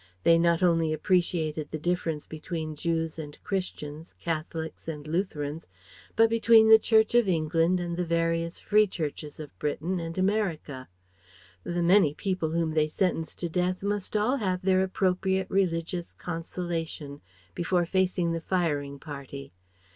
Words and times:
They 0.23 0.39
not 0.39 0.63
only 0.63 0.93
appreciated 0.93 1.69
the 1.69 1.77
difference 1.77 2.25
between 2.25 2.75
Jews 2.75 3.19
and 3.19 3.37
Christians, 3.43 4.15
Catholics 4.19 4.87
and 4.87 5.05
Lutherans, 5.05 5.67
but 6.15 6.27
between 6.27 6.69
the 6.69 6.79
Church 6.79 7.13
of 7.13 7.27
England 7.27 7.79
and 7.79 7.95
the 7.95 8.03
various 8.03 8.59
Free 8.59 8.87
Churches 8.87 9.39
of 9.39 9.55
Britain 9.59 9.99
and 9.99 10.17
America. 10.17 10.89
The 11.63 11.83
many 11.83 12.15
people 12.15 12.49
whom 12.49 12.73
they 12.73 12.87
sentenced 12.87 13.37
to 13.41 13.47
death 13.49 13.83
must 13.83 14.17
all 14.17 14.37
have 14.37 14.63
their 14.63 14.81
appropriate 14.81 15.51
religious 15.51 16.15
consolation 16.15 17.21
before 17.53 17.85
facing 17.85 18.31
the 18.33 18.41
firing 18.41 18.97
party. 18.97 19.53